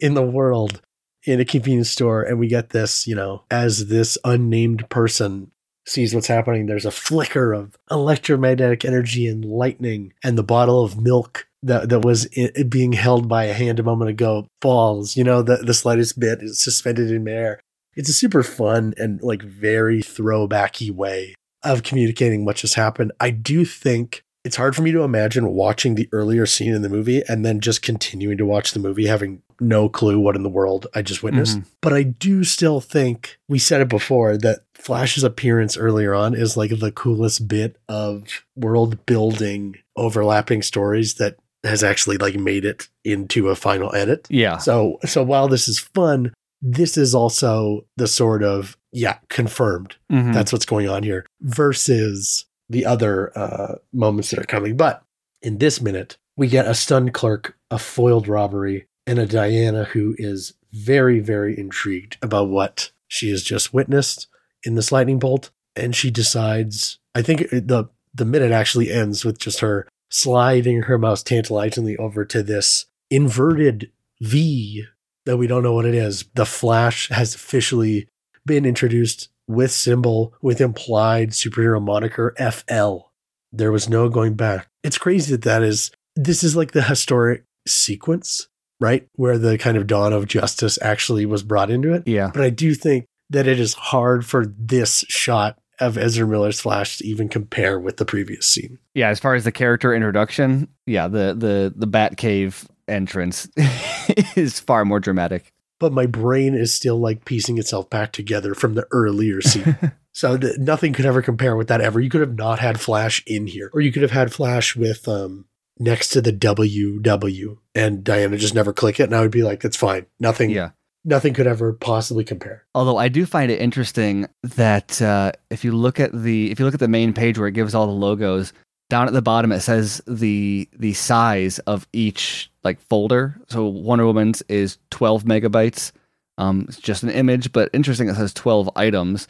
in 0.00 0.14
the 0.14 0.22
world 0.22 0.80
in 1.24 1.40
a 1.40 1.44
convenience 1.44 1.90
store 1.90 2.22
and 2.22 2.38
we 2.38 2.48
get 2.48 2.70
this 2.70 3.06
you 3.06 3.14
know 3.14 3.42
as 3.50 3.88
this 3.88 4.16
unnamed 4.24 4.88
person 4.88 5.50
sees 5.86 6.14
what's 6.14 6.26
happening 6.26 6.66
there's 6.66 6.84
a 6.84 6.90
flicker 6.90 7.52
of 7.52 7.76
electromagnetic 7.90 8.84
energy 8.84 9.26
and 9.26 9.44
lightning 9.44 10.12
and 10.22 10.36
the 10.36 10.42
bottle 10.42 10.84
of 10.84 11.00
milk 11.00 11.46
that, 11.62 11.88
that 11.88 12.04
was 12.04 12.28
being 12.68 12.92
held 12.92 13.28
by 13.28 13.44
a 13.44 13.52
hand 13.52 13.80
a 13.80 13.82
moment 13.82 14.10
ago 14.10 14.46
falls 14.60 15.16
you 15.16 15.24
know 15.24 15.42
the, 15.42 15.56
the 15.56 15.74
slightest 15.74 16.20
bit 16.20 16.42
is 16.42 16.60
suspended 16.60 17.10
in 17.10 17.24
midair 17.24 17.60
it's 17.96 18.08
a 18.08 18.12
super 18.12 18.44
fun 18.44 18.94
and 18.96 19.20
like 19.22 19.42
very 19.42 20.00
throwbacky 20.02 20.90
way 20.90 21.34
of 21.62 21.82
communicating 21.82 22.44
what 22.44 22.56
just 22.56 22.74
happened. 22.74 23.12
I 23.20 23.30
do 23.30 23.64
think 23.64 24.22
it's 24.44 24.56
hard 24.56 24.74
for 24.76 24.82
me 24.82 24.92
to 24.92 25.02
imagine 25.02 25.48
watching 25.50 25.94
the 25.94 26.08
earlier 26.12 26.46
scene 26.46 26.72
in 26.74 26.82
the 26.82 26.88
movie 26.88 27.22
and 27.28 27.44
then 27.44 27.60
just 27.60 27.82
continuing 27.82 28.38
to 28.38 28.46
watch 28.46 28.72
the 28.72 28.78
movie 28.80 29.06
having 29.06 29.42
no 29.60 29.88
clue 29.88 30.18
what 30.20 30.36
in 30.36 30.42
the 30.44 30.48
world 30.48 30.86
I 30.94 31.02
just 31.02 31.22
witnessed. 31.22 31.58
Mhm. 31.58 31.64
But 31.82 31.92
I 31.92 32.04
do 32.04 32.44
still 32.44 32.80
think 32.80 33.38
we 33.48 33.58
said 33.58 33.80
it 33.80 33.88
before 33.88 34.38
that 34.38 34.60
Flash's 34.74 35.24
appearance 35.24 35.76
earlier 35.76 36.14
on 36.14 36.34
is 36.34 36.56
like 36.56 36.78
the 36.78 36.92
coolest 36.92 37.48
bit 37.48 37.76
of 37.88 38.44
world 38.56 39.04
building 39.06 39.74
overlapping 39.96 40.62
stories 40.62 41.14
that 41.14 41.36
has 41.64 41.82
actually 41.82 42.16
like 42.18 42.36
made 42.36 42.64
it 42.64 42.88
into 43.04 43.48
a 43.48 43.56
final 43.56 43.92
edit. 43.94 44.26
yeah 44.30 44.58
So 44.58 44.98
so 45.04 45.24
while 45.24 45.48
this 45.48 45.66
is 45.66 45.80
fun, 45.80 46.32
this 46.62 46.96
is 46.96 47.14
also 47.14 47.84
the 47.96 48.06
sort 48.06 48.42
of 48.44 48.76
yeah, 48.92 49.18
confirmed 49.28 49.96
Mhm. 50.10 50.32
that's 50.32 50.52
what's 50.52 50.64
going 50.64 50.88
on 50.88 51.02
here 51.02 51.26
versus 51.42 52.46
the 52.68 52.84
other 52.86 53.36
uh, 53.36 53.76
moments 53.92 54.30
that 54.30 54.38
are 54.38 54.44
coming. 54.44 54.76
But 54.76 55.02
in 55.42 55.58
this 55.58 55.80
minute, 55.80 56.18
we 56.36 56.48
get 56.48 56.66
a 56.66 56.74
stunned 56.74 57.14
clerk, 57.14 57.56
a 57.70 57.78
foiled 57.78 58.28
robbery, 58.28 58.86
and 59.06 59.18
a 59.18 59.26
Diana 59.26 59.84
who 59.84 60.14
is 60.18 60.54
very, 60.72 61.20
very 61.20 61.58
intrigued 61.58 62.18
about 62.22 62.48
what 62.48 62.90
she 63.06 63.30
has 63.30 63.42
just 63.42 63.72
witnessed 63.72 64.28
in 64.64 64.74
this 64.74 64.92
lightning 64.92 65.18
bolt. 65.18 65.50
And 65.74 65.94
she 65.94 66.10
decides, 66.10 66.98
I 67.14 67.22
think 67.22 67.48
the, 67.50 67.88
the 68.14 68.24
minute 68.24 68.52
actually 68.52 68.90
ends 68.90 69.24
with 69.24 69.38
just 69.38 69.60
her 69.60 69.88
sliding 70.10 70.82
her 70.82 70.98
mouse 70.98 71.22
tantalizingly 71.22 71.96
over 71.96 72.24
to 72.24 72.42
this 72.42 72.86
inverted 73.10 73.90
V 74.20 74.84
that 75.24 75.36
we 75.36 75.46
don't 75.46 75.62
know 75.62 75.74
what 75.74 75.84
it 75.84 75.94
is. 75.94 76.24
The 76.34 76.46
Flash 76.46 77.08
has 77.10 77.34
officially 77.34 78.08
been 78.46 78.64
introduced 78.64 79.28
with 79.48 79.72
symbol 79.72 80.34
with 80.42 80.60
implied 80.60 81.30
superhero 81.30 81.82
moniker 81.82 82.34
FL. 82.38 83.08
There 83.52 83.72
was 83.72 83.88
no 83.88 84.08
going 84.08 84.34
back. 84.34 84.68
It's 84.84 84.98
crazy 84.98 85.32
that 85.32 85.42
that 85.42 85.62
is 85.62 85.90
this 86.14 86.44
is 86.44 86.54
like 86.54 86.72
the 86.72 86.82
historic 86.82 87.44
sequence, 87.66 88.48
right? 88.80 89.06
Where 89.14 89.38
the 89.38 89.56
kind 89.58 89.76
of 89.76 89.86
dawn 89.86 90.12
of 90.12 90.26
justice 90.26 90.78
actually 90.82 91.26
was 91.26 91.42
brought 91.42 91.70
into 91.70 91.92
it. 91.94 92.02
yeah 92.06 92.30
But 92.32 92.42
I 92.42 92.50
do 92.50 92.74
think 92.74 93.06
that 93.30 93.46
it 93.46 93.58
is 93.60 93.74
hard 93.74 94.24
for 94.26 94.46
this 94.46 95.04
shot 95.08 95.58
of 95.80 95.96
Ezra 95.96 96.26
Miller's 96.26 96.60
Flash 96.60 96.98
to 96.98 97.06
even 97.06 97.28
compare 97.28 97.78
with 97.78 97.98
the 97.98 98.04
previous 98.04 98.46
scene. 98.46 98.78
yeah 98.94 99.08
as 99.08 99.20
far 99.20 99.34
as 99.34 99.44
the 99.44 99.52
character 99.52 99.94
introduction 99.94 100.68
yeah 100.86 101.06
the 101.08 101.34
the 101.38 101.72
the 101.76 101.86
batcave 101.86 102.66
entrance 102.88 103.48
is 104.36 104.58
far 104.58 104.84
more 104.84 104.98
dramatic 104.98 105.52
But 105.80 105.92
my 105.92 106.06
brain 106.06 106.54
is 106.54 106.74
still 106.74 106.98
like 106.98 107.24
piecing 107.24 107.58
itself 107.58 107.88
back 107.88 108.12
together 108.12 108.54
from 108.54 108.74
the 108.74 108.86
earlier 108.90 109.40
scene. 109.40 109.76
So 110.14 110.36
th- 110.36 110.58
nothing 110.58 110.94
could 110.94 111.06
ever 111.06 111.22
compare 111.22 111.54
with 111.54 111.68
that 111.68 111.80
ever. 111.80 112.00
You 112.00 112.10
could 112.10 112.22
have 112.22 112.34
not 112.34 112.58
had 112.58 112.80
Flash 112.80 113.22
in 113.24 113.46
here, 113.46 113.70
or 113.72 113.80
you 113.80 113.92
could 113.92 114.02
have 114.02 114.10
had 114.10 114.32
Flash 114.32 114.74
with 114.74 115.06
um 115.06 115.44
next 115.78 116.08
to 116.08 116.20
the 116.20 116.32
WW, 116.32 117.58
and 117.76 118.02
Diana 118.02 118.36
just 118.36 118.52
never 118.52 118.72
click 118.72 118.98
it, 118.98 119.04
and 119.04 119.14
I 119.14 119.20
would 119.20 119.30
be 119.30 119.44
like, 119.44 119.60
that's 119.60 119.76
fine. 119.76 120.06
Nothing, 120.18 120.50
yeah 120.50 120.70
nothing 121.04 121.34
could 121.34 121.46
ever 121.46 121.72
possibly 121.72 122.24
compare. 122.24 122.64
Although 122.74 122.96
I 122.96 123.08
do 123.08 123.26
find 123.26 123.50
it 123.50 123.60
interesting 123.60 124.26
that 124.42 125.00
uh, 125.02 125.32
if 125.50 125.64
you 125.64 125.72
look 125.72 125.98
at 125.98 126.12
the 126.12 126.50
if 126.50 126.58
you 126.58 126.64
look 126.64 126.74
at 126.74 126.80
the 126.80 126.88
main 126.88 127.12
page 127.12 127.38
where 127.38 127.48
it 127.48 127.52
gives 127.52 127.74
all 127.74 127.86
the 127.86 127.92
logos, 127.92 128.52
down 128.88 129.06
at 129.06 129.12
the 129.12 129.22
bottom 129.22 129.52
it 129.52 129.60
says 129.60 130.00
the 130.06 130.68
the 130.72 130.94
size 130.94 131.58
of 131.60 131.86
each 131.92 132.50
like 132.64 132.80
folder. 132.80 133.40
So 133.48 133.66
Wonder 133.66 134.06
Woman's 134.06 134.42
is 134.48 134.78
12 134.90 135.24
megabytes. 135.24 135.92
Um, 136.38 136.66
it's 136.68 136.78
just 136.78 137.02
an 137.02 137.10
image, 137.10 137.52
but 137.52 137.70
interesting. 137.72 138.08
It 138.08 138.14
says 138.14 138.32
12 138.32 138.70
items. 138.76 139.26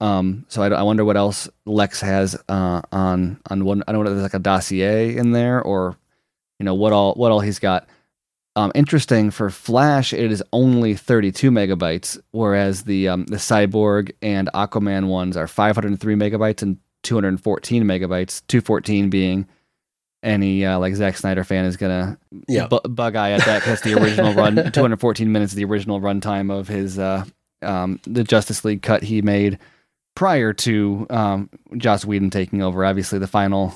Um, 0.00 0.44
so 0.48 0.62
I, 0.62 0.68
I 0.68 0.82
wonder 0.82 1.04
what 1.04 1.16
else 1.16 1.48
Lex 1.64 2.00
has 2.00 2.36
uh, 2.48 2.82
on 2.92 3.40
on 3.50 3.64
one. 3.64 3.82
I 3.88 3.92
don't 3.92 4.04
know 4.04 4.10
if 4.10 4.16
there's 4.16 4.22
like 4.22 4.34
a 4.34 4.38
dossier 4.38 5.16
in 5.16 5.32
there 5.32 5.62
or 5.62 5.96
you 6.58 6.64
know 6.64 6.74
what 6.74 6.92
all 6.92 7.14
what 7.14 7.32
all 7.32 7.40
he's 7.40 7.58
got. 7.58 7.88
Um, 8.56 8.72
interesting 8.74 9.30
for 9.30 9.50
Flash, 9.50 10.14
it 10.14 10.32
is 10.32 10.42
only 10.50 10.94
32 10.94 11.50
megabytes, 11.50 12.18
whereas 12.30 12.84
the 12.84 13.08
um, 13.08 13.26
the 13.26 13.36
Cyborg 13.36 14.12
and 14.22 14.48
Aquaman 14.54 15.08
ones 15.08 15.36
are 15.36 15.46
503 15.46 16.14
megabytes 16.14 16.62
and 16.62 16.78
214 17.06 17.84
megabytes. 17.84 18.42
214 18.48 19.08
being 19.10 19.46
any 20.22 20.64
uh, 20.66 20.78
like 20.78 20.94
Zack 20.94 21.16
Snyder 21.16 21.44
fan 21.44 21.64
is 21.64 21.76
gonna 21.76 22.18
Yeah. 22.48 22.66
bu- 22.66 22.88
bug 22.88 23.16
eye 23.16 23.30
at 23.32 23.44
that 23.44 23.60
because 23.60 23.80
the 23.82 23.94
original 23.94 24.34
run 24.34 24.56
214 24.72 25.30
minutes 25.30 25.52
the 25.52 25.64
original 25.64 26.00
runtime 26.00 26.50
of 26.50 26.66
his 26.68 26.98
uh, 26.98 27.24
um, 27.62 28.00
the 28.04 28.24
Justice 28.24 28.64
League 28.64 28.82
cut 28.82 29.02
he 29.02 29.22
made 29.22 29.58
prior 30.14 30.52
to 30.52 31.06
um, 31.10 31.48
Joss 31.76 32.04
Whedon 32.04 32.30
taking 32.30 32.62
over. 32.62 32.84
Obviously, 32.84 33.18
the 33.18 33.26
final 33.26 33.72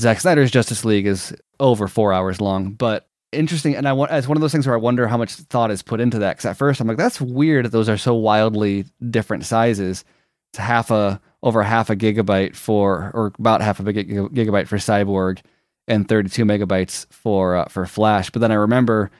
Zack 0.00 0.20
Snyder's 0.20 0.50
Justice 0.50 0.84
League 0.84 1.06
is 1.06 1.34
over 1.60 1.86
four 1.86 2.12
hours 2.12 2.40
long, 2.40 2.72
but 2.72 3.06
interesting. 3.30 3.76
And 3.76 3.86
I 3.86 3.92
want 3.92 4.10
it's 4.10 4.26
one 4.26 4.36
of 4.36 4.40
those 4.40 4.52
things 4.52 4.66
where 4.66 4.74
I 4.74 4.78
wonder 4.78 5.06
how 5.06 5.16
much 5.18 5.34
thought 5.34 5.70
is 5.70 5.82
put 5.82 6.00
into 6.00 6.18
that. 6.20 6.36
Because 6.36 6.46
at 6.46 6.56
first 6.56 6.80
I'm 6.80 6.88
like, 6.88 6.96
that's 6.96 7.20
weird 7.20 7.66
that 7.66 7.72
those 7.72 7.88
are 7.88 7.96
so 7.98 8.14
wildly 8.14 8.86
different 9.10 9.44
sizes. 9.44 10.04
It's 10.52 10.58
half 10.58 10.90
a 10.90 11.20
over 11.44 11.62
half 11.62 11.90
a 11.90 11.94
gigabyte 11.94 12.56
for, 12.56 13.12
or 13.14 13.32
about 13.38 13.60
half 13.60 13.78
a 13.78 13.92
gig- 13.92 14.08
gigabyte 14.08 14.66
for 14.66 14.78
Cyborg, 14.78 15.40
and 15.86 16.08
32 16.08 16.44
megabytes 16.44 17.06
for 17.12 17.54
uh, 17.54 17.66
for 17.66 17.86
Flash. 17.86 18.30
But 18.30 18.40
then 18.40 18.50
I 18.50 18.56
remember, 18.56 19.10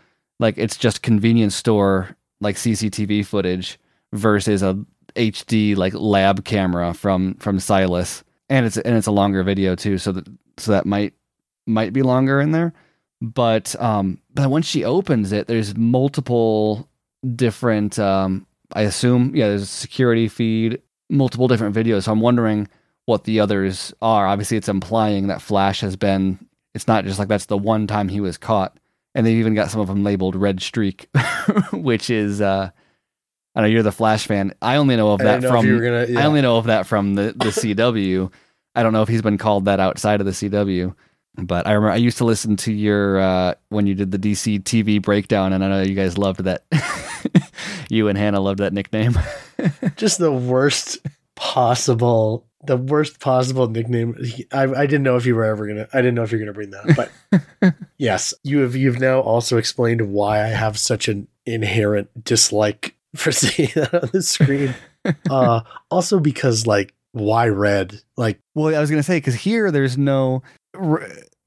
like, 0.41 0.59
it's 0.59 0.79
just 0.79 1.03
convenience 1.03 1.55
store 1.55 2.17
like 2.41 2.57
CCTV 2.57 3.25
footage 3.27 3.79
versus 4.13 4.63
a 4.63 4.85
HD 5.15 5.77
like 5.77 5.95
lab 5.95 6.45
camera 6.45 6.95
from 6.95 7.35
from 7.35 7.61
Silas, 7.61 8.25
and 8.49 8.67
it's 8.67 8.79
and 8.79 8.97
it's 8.97 9.07
a 9.07 9.13
longer 9.13 9.43
video 9.43 9.77
too. 9.77 9.99
So 9.99 10.13
that 10.13 10.27
so 10.57 10.73
that 10.73 10.87
might 10.87 11.13
might 11.67 11.93
be 11.93 12.03
longer 12.03 12.41
in 12.41 12.53
there. 12.53 12.73
But 13.21 13.79
um, 13.81 14.21
but 14.33 14.49
once 14.51 14.67
she 14.67 14.85
opens 14.85 15.33
it, 15.33 15.47
there's 15.47 15.77
multiple 15.77 16.89
different. 17.37 17.99
Um, 17.99 18.47
I 18.73 18.83
assume 18.83 19.37
yeah, 19.37 19.49
there's 19.49 19.63
a 19.63 19.67
security 19.67 20.29
feed, 20.29 20.81
multiple 21.15 21.49
different 21.49 21.75
videos. 21.75 22.05
So 22.05 22.13
I'm 22.13 22.21
wondering 22.21 22.69
what 23.07 23.25
the 23.25 23.41
others 23.41 23.93
are. 24.03 24.27
Obviously, 24.27 24.57
it's 24.57 24.69
implying 24.69 25.29
that 25.29 25.43
Flash 25.43 25.81
has 25.81 25.97
been. 25.97 26.47
It's 26.75 26.89
not 26.89 27.05
just 27.05 27.19
like 27.19 27.29
that's 27.29 27.47
the 27.47 27.59
one 27.59 27.87
time 27.87 28.09
he 28.09 28.21
was 28.21 28.37
caught, 28.37 28.79
and 29.15 29.27
they've 29.27 29.39
even 29.39 29.55
got 29.55 29.71
some 29.71 29.81
of 29.81 29.89
them 29.89 30.03
labeled 30.05 30.37
Red 30.37 30.63
Streak, 30.63 31.09
which 31.73 32.11
is. 32.11 32.41
uh 32.41 32.71
I 33.57 33.61
know 33.61 33.67
you're 33.69 33.85
the 33.85 33.93
Flash 33.93 34.27
fan. 34.27 34.53
I 34.61 34.77
only 34.77 34.97
know 34.97 35.13
of 35.13 35.21
that 35.21 35.41
know 35.41 35.49
from 35.49 35.67
gonna. 35.67 36.07
Yeah. 36.09 36.21
I 36.21 36.25
only 36.25 36.41
know 36.41 36.57
of 36.57 36.65
that 36.65 36.87
from 36.87 37.15
the, 37.15 37.35
the 37.37 37.51
CW. 37.51 38.33
I 38.75 38.83
don't 38.83 38.93
know 38.93 39.03
if 39.03 39.09
he's 39.09 39.23
been 39.23 39.39
called 39.39 39.67
that 39.67 39.79
outside 39.79 40.19
of 40.21 40.27
the 40.27 40.33
CW. 40.33 40.95
But 41.37 41.67
I 41.67 41.73
remember 41.73 41.93
I 41.93 41.97
used 41.97 42.19
to 42.19 42.25
listen 42.25 42.57
to 42.59 42.73
your 42.73 43.19
uh, 43.21 43.55
when 43.69 43.87
you 43.87 43.95
did 43.95 44.13
the 44.13 44.19
DC 44.19 44.63
TV 44.63 45.03
breakdown, 45.03 45.53
and 45.53 45.65
I 45.65 45.69
know 45.69 45.83
you 45.83 45.95
guys 45.95 46.17
loved 46.17 46.45
that. 46.45 46.65
you 47.89 48.09
and 48.09 48.17
Hannah 48.17 48.41
loved 48.41 48.61
that 48.61 48.73
nickname. 48.73 49.19
just 49.97 50.19
the 50.19 50.33
worst 50.33 50.99
possible 51.37 52.47
the 52.67 52.77
worst 52.79 53.21
possible 53.21 53.69
nickname. 53.69 54.17
I, 54.51 54.63
I 54.63 54.87
didn't 54.87 55.03
know 55.03 55.17
if 55.17 55.27
you 55.27 55.35
were 55.35 55.45
ever 55.45 55.67
gonna 55.67 55.89
i 55.93 55.99
didn't 55.99 56.15
know 56.15 56.23
if 56.23 56.33
you're 56.33 56.41
gonna 56.41 56.53
bring 56.53 56.71
that 56.71 57.11
but 57.61 57.75
yes 57.99 58.33
you 58.43 58.61
have 58.61 58.75
you've 58.75 59.01
now 59.01 59.21
also 59.21 59.59
explained 59.59 60.13
why 60.13 60.43
i 60.43 60.47
have 60.47 60.79
such 60.79 61.09
an 61.09 61.29
inherent 61.47 62.25
dislike 62.25 62.97
for 63.15 63.33
seeing 63.33 63.71
that 63.75 63.95
on 63.95 64.11
the 64.13 64.23
screen. 64.23 64.75
Uh 65.29 65.61
also 65.91 66.19
because 66.19 66.67
like 66.67 66.95
why 67.13 67.47
red? 67.47 68.01
Like 68.17 68.41
well, 68.55 68.75
I 68.75 68.81
was 68.81 68.89
gonna 68.89 69.03
say 69.03 69.19
because 69.19 69.35
here 69.35 69.71
there's 69.71 69.99
no 69.99 70.43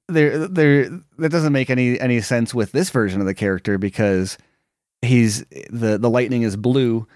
there 0.07 0.47
there 0.47 0.89
that 1.17 1.29
doesn't 1.29 1.53
make 1.53 1.71
any 1.71 2.00
any 2.00 2.21
sense 2.21 2.53
with 2.53 2.71
this 2.71 2.91
version 2.91 3.19
of 3.19 3.25
the 3.25 3.33
character 3.33 3.79
because 3.79 4.38
he's 5.01 5.43
the 5.71 5.97
the 5.97 6.07
lightning 6.07 6.43
is 6.43 6.55
blue 6.55 7.07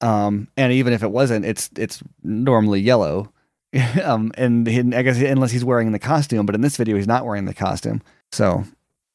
um 0.00 0.48
and 0.56 0.72
even 0.72 0.92
if 0.92 1.02
it 1.02 1.10
wasn't 1.10 1.44
it's 1.44 1.70
it's 1.76 2.02
normally 2.22 2.80
yellow. 2.80 3.32
Um 4.02 4.32
and 4.36 4.66
he, 4.66 4.78
i 4.80 5.02
guess 5.02 5.18
unless 5.18 5.50
he's 5.50 5.64
wearing 5.64 5.92
the 5.92 5.98
costume 5.98 6.46
but 6.46 6.54
in 6.54 6.62
this 6.62 6.76
video 6.78 6.96
he's 6.96 7.06
not 7.06 7.26
wearing 7.26 7.44
the 7.44 7.54
costume. 7.54 8.00
So 8.32 8.64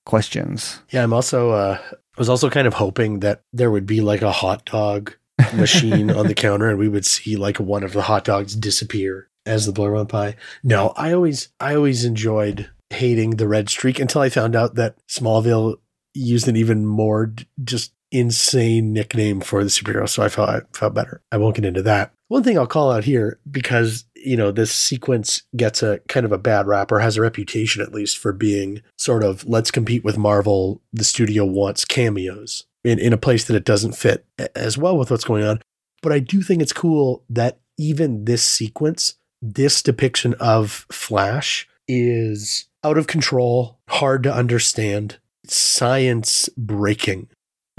questions? 0.06 0.82
Yeah 0.92 1.04
i'm 1.04 1.14
also 1.14 1.52
uh 1.52 1.78
i 1.92 1.96
was 2.18 2.30
also 2.30 2.50
kind 2.50 2.68
of 2.68 2.76
hoping 2.76 3.20
that 3.22 3.42
there 3.52 3.72
would 3.72 3.86
be 3.86 4.02
like 4.02 4.22
a 4.22 4.32
hot 4.32 4.66
dog 4.66 5.14
machine 5.56 6.12
on 6.12 6.28
the 6.28 6.36
counter 6.36 6.70
and 6.70 6.78
we 6.78 6.88
would 6.88 7.06
see 7.06 7.36
like 7.36 7.60
one 7.60 7.84
of 7.84 7.94
the 7.94 8.04
hot 8.04 8.24
dogs 8.26 8.56
disappear 8.56 9.30
as 9.46 9.66
the 9.66 9.72
blur 9.72 9.96
on 9.96 10.06
pie. 10.08 10.36
No, 10.64 10.94
I 10.96 11.12
always 11.14 11.50
I 11.60 11.76
always 11.76 12.06
enjoyed 12.06 12.70
hating 12.92 13.32
the 13.32 13.48
red 13.48 13.70
streak 13.70 14.00
until 14.00 14.22
I 14.22 14.30
found 14.30 14.56
out 14.56 14.76
that 14.76 14.96
Smallville 15.08 15.78
used 16.14 16.48
an 16.48 16.56
even 16.56 16.86
more 16.86 17.26
d- 17.28 17.48
just 17.64 17.92
insane 18.14 18.94
nickname 18.94 19.42
for 19.42 19.64
the 19.64 19.70
superhero. 19.70 20.08
So 20.08 20.24
I 20.24 20.30
felt 20.30 20.50
I 20.50 20.62
felt 20.72 20.94
better. 20.94 21.22
I 21.32 21.38
won't 21.38 21.56
get 21.56 21.66
into 21.66 21.82
that. 21.82 22.14
One 22.30 22.44
thing 22.44 22.58
I'll 22.58 22.68
call 22.68 22.92
out 22.92 23.04
here 23.04 23.40
because 23.50 24.06
you 24.16 24.38
know 24.38 24.52
this 24.52 24.72
sequence 24.72 25.42
gets 25.58 25.84
a 25.84 26.00
kind 26.08 26.26
of 26.26 26.32
a 26.32 26.38
bad 26.38 26.68
rap 26.68 26.92
or 26.92 27.00
has 27.00 27.18
a 27.18 27.22
reputation 27.22 27.82
at 27.82 27.94
least 27.94 28.18
for 28.18 28.32
being 28.32 28.82
sort 28.98 29.24
of 29.24 29.46
let's 29.46 29.72
compete 29.72 30.04
with 30.06 30.18
Marvel. 30.18 30.82
The 30.94 31.04
studio 31.04 31.44
wants 31.44 31.84
cameos 31.84 32.66
in, 32.84 33.00
in 33.00 33.12
a 33.12 33.18
place 33.18 33.46
that 33.46 33.56
it 33.56 33.66
doesn't 33.66 33.94
fit 33.94 34.26
as 34.56 34.78
well 34.78 34.98
with 34.98 35.12
what's 35.12 35.26
going 35.26 35.44
on. 35.44 35.62
But 36.02 36.12
I 36.12 36.20
do 36.20 36.42
think 36.42 36.62
it's 36.62 36.74
cool 36.74 37.24
that 37.30 37.60
even 37.78 38.26
this 38.26 38.44
sequence, 38.44 39.16
this 39.42 39.82
depiction 39.82 40.36
of 40.36 40.86
Flash 40.92 41.68
is 41.88 42.68
out 42.84 42.98
of 42.98 43.08
control, 43.08 43.80
hard 43.88 44.24
to 44.24 44.34
understand, 44.34 45.18
science 45.46 46.50
breaking. 46.58 47.30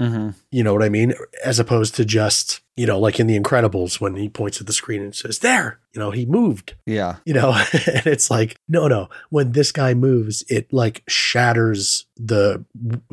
Mm-hmm. 0.01 0.29
You 0.51 0.63
know 0.63 0.73
what 0.73 0.83
I 0.83 0.89
mean? 0.89 1.13
As 1.43 1.59
opposed 1.59 1.95
to 1.95 2.05
just, 2.05 2.61
you 2.75 2.85
know, 2.85 2.99
like 2.99 3.19
in 3.19 3.27
The 3.27 3.39
Incredibles 3.39 3.99
when 4.01 4.15
he 4.15 4.29
points 4.29 4.59
at 4.59 4.67
the 4.67 4.73
screen 4.73 5.01
and 5.01 5.15
says, 5.15 5.39
There, 5.39 5.79
you 5.93 5.99
know, 5.99 6.11
he 6.11 6.25
moved. 6.25 6.75
Yeah. 6.85 7.17
You 7.25 7.33
know 7.33 7.51
and 7.71 8.07
it's 8.07 8.29
like 8.29 8.57
no 8.67 8.87
no. 8.87 9.09
When 9.29 9.53
this 9.53 9.71
guy 9.71 9.93
moves 9.93 10.43
it 10.49 10.71
like 10.73 11.03
shatters 11.07 12.05
the 12.17 12.65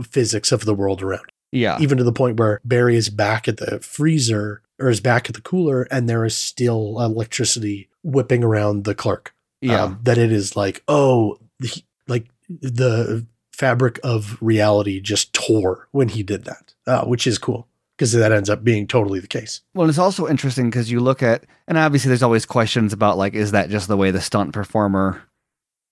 physics 0.02 0.52
of 0.52 0.64
the 0.64 0.74
world 0.74 1.02
around. 1.02 1.26
Yeah. 1.52 1.78
Even 1.80 1.98
to 1.98 2.04
the 2.04 2.12
point 2.12 2.38
where 2.38 2.60
barry 2.64 2.96
is 2.96 3.10
back 3.10 3.46
at 3.46 3.58
the 3.58 3.78
freezer 3.80 4.62
or 4.78 4.88
is 4.88 5.00
back 5.00 5.28
at 5.28 5.34
the 5.34 5.42
cooler 5.42 5.82
and 5.90 6.08
there 6.08 6.24
is 6.24 6.36
still 6.36 7.00
electricity 7.00 7.88
whipping 8.02 8.42
around 8.42 8.84
the 8.84 8.94
clerk. 8.94 9.34
Yeah. 9.60 9.84
Um, 9.84 10.00
that 10.02 10.18
it 10.18 10.32
is 10.32 10.56
like 10.56 10.82
oh 10.88 11.38
the, 11.60 11.82
like 12.08 12.26
the 12.48 13.26
fabric 13.52 14.00
of 14.02 14.38
reality 14.40 15.00
just 15.00 15.32
tore 15.32 15.86
when 15.92 16.08
he 16.08 16.22
did 16.22 16.44
that 16.44 16.71
uh, 16.86 17.04
which 17.04 17.26
is 17.26 17.38
cool 17.38 17.68
because 17.96 18.12
that 18.12 18.32
ends 18.32 18.50
up 18.50 18.64
being 18.64 18.86
totally 18.86 19.20
the 19.20 19.28
case 19.28 19.60
Well, 19.74 19.88
it's 19.88 19.98
also 19.98 20.26
interesting 20.28 20.70
because 20.70 20.90
you 20.90 21.00
look 21.00 21.22
at, 21.22 21.44
and 21.68 21.78
obviously 21.78 22.08
there's 22.08 22.22
always 22.22 22.46
questions 22.46 22.92
about 22.92 23.18
like, 23.18 23.34
is 23.34 23.52
that 23.52 23.70
just 23.70 23.88
the 23.88 23.96
way 23.96 24.10
the 24.10 24.20
stunt 24.20 24.52
performer 24.52 25.22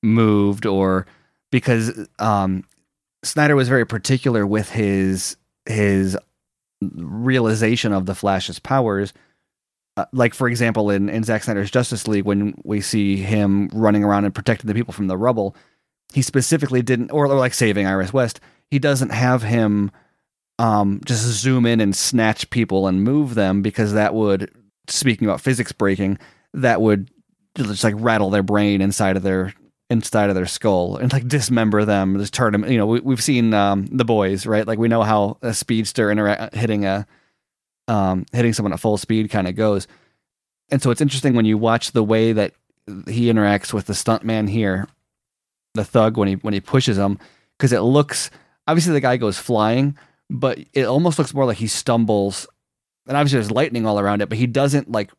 moved, 0.02 0.66
or 0.66 1.06
because 1.50 2.08
um, 2.18 2.64
Snyder 3.22 3.56
was 3.56 3.68
very 3.68 3.86
particular 3.86 4.46
with 4.46 4.70
his 4.70 5.36
his 5.66 6.16
realization 6.80 7.92
of 7.92 8.06
the 8.06 8.14
Flash's 8.14 8.58
powers. 8.58 9.12
Uh, 9.96 10.06
like 10.12 10.34
for 10.34 10.48
example, 10.48 10.90
in 10.90 11.08
in 11.08 11.22
Zack 11.24 11.42
Snyder's 11.42 11.70
Justice 11.70 12.08
League, 12.08 12.24
when 12.24 12.54
we 12.64 12.80
see 12.80 13.16
him 13.16 13.68
running 13.72 14.04
around 14.04 14.24
and 14.24 14.34
protecting 14.34 14.68
the 14.68 14.74
people 14.74 14.94
from 14.94 15.08
the 15.08 15.18
rubble, 15.18 15.54
he 16.12 16.22
specifically 16.22 16.82
didn't, 16.82 17.10
or, 17.10 17.26
or 17.26 17.38
like 17.38 17.54
saving 17.54 17.86
Iris 17.86 18.12
West, 18.12 18.40
he 18.70 18.78
doesn't 18.78 19.10
have 19.10 19.42
him 19.42 19.90
um, 20.60 21.00
just 21.06 21.22
zoom 21.22 21.64
in 21.64 21.80
and 21.80 21.96
snatch 21.96 22.50
people 22.50 22.86
and 22.86 23.02
move 23.02 23.34
them 23.34 23.62
because 23.62 23.94
that 23.94 24.14
would, 24.14 24.52
speaking 24.88 25.26
about 25.26 25.40
physics 25.40 25.72
breaking, 25.72 26.18
that 26.52 26.82
would 26.82 27.10
just 27.56 27.82
like 27.82 27.94
rattle 27.96 28.28
their 28.28 28.42
brain 28.42 28.82
inside 28.82 29.16
of 29.16 29.22
their 29.22 29.54
inside 29.88 30.28
of 30.28 30.36
their 30.36 30.46
skull 30.46 30.98
and 30.98 31.12
like 31.14 31.26
dismember 31.26 31.86
them, 31.86 32.18
just 32.18 32.34
turn 32.34 32.52
them. 32.52 32.70
You 32.70 32.76
know, 32.76 32.86
we, 32.86 33.00
we've 33.00 33.22
seen 33.22 33.54
um, 33.54 33.86
the 33.86 34.04
boys, 34.04 34.44
right? 34.44 34.66
Like 34.66 34.78
we 34.78 34.86
know 34.86 35.02
how 35.02 35.38
a 35.40 35.54
speedster 35.54 36.10
hitting 36.52 36.84
a 36.84 37.06
um, 37.88 38.26
hitting 38.30 38.52
someone 38.52 38.74
at 38.74 38.80
full 38.80 38.98
speed 38.98 39.30
kind 39.30 39.48
of 39.48 39.56
goes. 39.56 39.88
And 40.70 40.82
so 40.82 40.90
it's 40.90 41.00
interesting 41.00 41.34
when 41.34 41.46
you 41.46 41.56
watch 41.56 41.92
the 41.92 42.04
way 42.04 42.34
that 42.34 42.52
he 43.08 43.32
interacts 43.32 43.72
with 43.72 43.86
the 43.86 43.94
stuntman 43.94 44.48
here, 44.48 44.86
the 45.72 45.86
thug 45.86 46.18
when 46.18 46.28
he 46.28 46.34
when 46.34 46.52
he 46.52 46.60
pushes 46.60 46.98
him, 46.98 47.18
because 47.56 47.72
it 47.72 47.80
looks 47.80 48.30
obviously 48.68 48.92
the 48.92 49.00
guy 49.00 49.16
goes 49.16 49.38
flying, 49.38 49.96
but 50.30 50.58
it 50.72 50.84
almost 50.84 51.18
looks 51.18 51.34
more 51.34 51.44
like 51.44 51.58
he 51.58 51.66
stumbles. 51.66 52.46
And 53.06 53.16
obviously 53.16 53.38
there's 53.38 53.50
lightning 53.50 53.84
all 53.84 53.98
around 53.98 54.22
it, 54.22 54.28
but 54.28 54.38
he 54.38 54.46
doesn't 54.46 54.90
like 54.90 55.10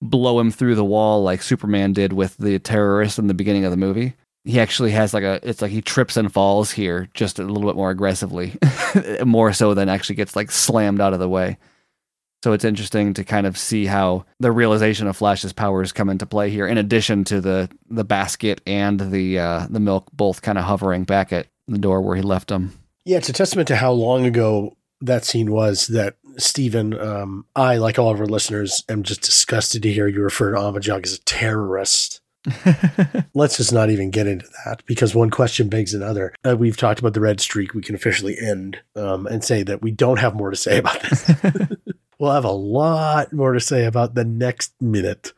blow 0.00 0.38
him 0.38 0.50
through 0.50 0.74
the 0.74 0.84
wall 0.84 1.22
like 1.22 1.42
Superman 1.42 1.92
did 1.92 2.12
with 2.12 2.36
the 2.36 2.58
terrorist 2.58 3.18
in 3.18 3.26
the 3.26 3.34
beginning 3.34 3.64
of 3.64 3.70
the 3.70 3.76
movie. 3.76 4.14
He 4.44 4.60
actually 4.60 4.92
has 4.92 5.12
like 5.12 5.24
a 5.24 5.40
it's 5.42 5.60
like 5.60 5.72
he 5.72 5.82
trips 5.82 6.16
and 6.16 6.32
falls 6.32 6.70
here 6.70 7.08
just 7.14 7.38
a 7.38 7.44
little 7.44 7.68
bit 7.68 7.76
more 7.76 7.90
aggressively, 7.90 8.56
more 9.24 9.52
so 9.52 9.74
than 9.74 9.88
actually 9.88 10.16
gets 10.16 10.36
like 10.36 10.50
slammed 10.50 11.00
out 11.00 11.12
of 11.12 11.18
the 11.18 11.28
way. 11.28 11.58
So 12.44 12.52
it's 12.52 12.64
interesting 12.64 13.14
to 13.14 13.24
kind 13.24 13.46
of 13.46 13.58
see 13.58 13.86
how 13.86 14.24
the 14.38 14.52
realization 14.52 15.08
of 15.08 15.16
Flash's 15.16 15.52
powers 15.52 15.90
come 15.90 16.08
into 16.08 16.24
play 16.24 16.50
here, 16.50 16.68
in 16.68 16.78
addition 16.78 17.24
to 17.24 17.40
the 17.40 17.68
the 17.90 18.04
basket 18.04 18.60
and 18.66 19.00
the 19.00 19.38
uh, 19.38 19.66
the 19.68 19.80
milk 19.80 20.08
both 20.12 20.40
kind 20.40 20.56
of 20.56 20.64
hovering 20.64 21.04
back 21.04 21.32
at 21.32 21.48
the 21.66 21.78
door 21.78 22.00
where 22.00 22.16
he 22.16 22.22
left 22.22 22.48
them. 22.48 22.78
Yeah, 23.08 23.16
it's 23.16 23.30
a 23.30 23.32
testament 23.32 23.68
to 23.68 23.76
how 23.76 23.92
long 23.92 24.26
ago 24.26 24.76
that 25.00 25.24
scene 25.24 25.50
was 25.50 25.86
that 25.86 26.16
Stephen, 26.36 26.92
um, 27.00 27.46
I, 27.56 27.78
like 27.78 27.98
all 27.98 28.10
of 28.10 28.20
our 28.20 28.26
listeners, 28.26 28.84
am 28.86 29.02
just 29.02 29.22
disgusted 29.22 29.82
to 29.84 29.90
hear 29.90 30.08
you 30.08 30.20
refer 30.20 30.52
to 30.52 30.58
Amajagh 30.58 31.06
as 31.06 31.14
a 31.14 31.20
terrorist. 31.20 32.20
Let's 33.34 33.56
just 33.56 33.72
not 33.72 33.88
even 33.88 34.10
get 34.10 34.26
into 34.26 34.46
that 34.66 34.84
because 34.84 35.14
one 35.14 35.30
question 35.30 35.70
begs 35.70 35.94
another. 35.94 36.34
Uh, 36.46 36.54
we've 36.58 36.76
talked 36.76 37.00
about 37.00 37.14
the 37.14 37.22
red 37.22 37.40
streak. 37.40 37.72
We 37.72 37.80
can 37.80 37.94
officially 37.94 38.36
end 38.38 38.82
um, 38.94 39.26
and 39.26 39.42
say 39.42 39.62
that 39.62 39.80
we 39.80 39.90
don't 39.90 40.18
have 40.18 40.34
more 40.34 40.50
to 40.50 40.56
say 40.56 40.76
about 40.76 41.00
this. 41.00 41.30
we'll 42.18 42.32
have 42.32 42.44
a 42.44 42.50
lot 42.50 43.32
more 43.32 43.54
to 43.54 43.60
say 43.60 43.86
about 43.86 44.16
the 44.16 44.24
next 44.26 44.74
minute 44.82 45.32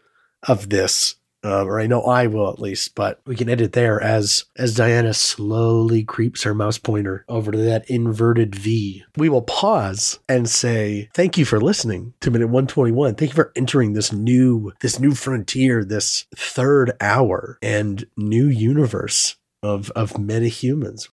of 0.49 0.71
this 0.71 1.15
um, 1.43 1.69
or 1.69 1.81
I 1.81 1.87
know 1.87 2.03
I 2.03 2.27
will 2.27 2.51
at 2.51 2.61
least, 2.61 2.95
but 2.95 3.21
we 3.27 3.37
can 3.37 3.49
edit 3.49 3.73
there 3.73 4.01
as 4.03 4.45
as 4.57 4.75
Diana 4.75 5.15
slowly 5.15 6.05
creeps 6.05 6.43
her 6.43 6.55
mouse 6.55 6.79
pointer 6.79 7.25
over 7.29 7.51
to 7.51 7.59
that 7.59 7.89
inverted 7.89 8.55
V. 8.55 9.05
We 9.17 9.29
will 9.29 9.43
pause 9.43 10.19
and 10.29 10.49
say 10.49 11.09
thank 11.15 11.39
you 11.39 11.45
for 11.45 11.61
listening 11.61 12.15
to 12.21 12.31
minute 12.31 12.47
121. 12.47 13.15
Thank 13.15 13.31
you 13.31 13.35
for 13.35 13.53
entering 13.57 13.93
this 13.93 14.13
new 14.13 14.73
this 14.81 14.99
new 14.99 15.15
frontier, 15.15 15.85
this 15.85 16.27
third 16.35 16.93
hour 17.01 17.59
and 17.63 18.05
new 18.17 18.47
universe 18.47 19.37
of 19.63 19.91
of 19.91 20.13
metahumans 20.15 21.09